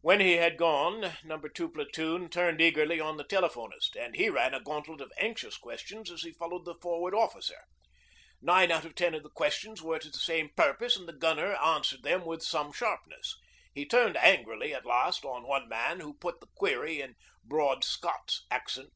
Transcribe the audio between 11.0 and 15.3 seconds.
the gunner answered them with some sharpness. He turned angrily at last